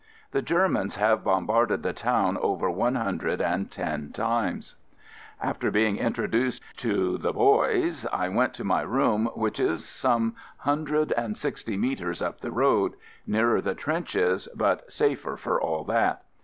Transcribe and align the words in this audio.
The 0.31 0.41
Germans 0.41 0.95
have 0.95 1.23
bombarded 1.23 1.83
the 1.83 1.93
town 1.93 2.35
over 2.39 2.71
one 2.71 2.95
hundred 2.95 3.39
and 3.39 3.69
ten 3.69 4.09
times. 4.11 4.73
4 5.39 5.43
AMERICAN 5.43 5.55
AMBULANCE 5.55 5.55
After 5.55 5.71
being 5.71 5.97
introduced 5.97 6.63
to 6.77 7.17
the 7.19 7.31
"boys," 7.31 8.07
I 8.11 8.27
went 8.27 8.55
to 8.55 8.63
my 8.63 8.81
room 8.81 9.29
which 9.35 9.59
is 9.59 9.85
some 9.87 10.23
one 10.23 10.33
hun 10.57 10.83
dred 10.85 11.11
and 11.15 11.37
sixty 11.37 11.77
metres 11.77 12.19
up 12.23 12.39
the 12.41 12.49
road— 12.49 12.95
nearer 13.27 13.61
the 13.61 13.75
trenches, 13.75 14.49
but 14.55 14.91
safer 14.91 15.37
for 15.37 15.61
all 15.61 15.83
that. 15.83 16.23